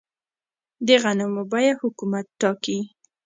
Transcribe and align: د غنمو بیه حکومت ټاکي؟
د 0.85 0.87
غنمو 1.03 1.43
بیه 1.51 1.73
حکومت 1.81 2.25
ټاکي؟ 2.39 2.77